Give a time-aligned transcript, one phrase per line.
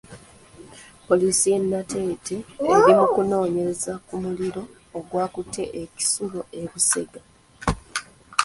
[1.07, 2.35] Poliisi y'e Nateete
[2.75, 4.63] eri mu kunoonyereza ku muliro
[4.97, 7.21] ogwakutte e kisulo e Busega.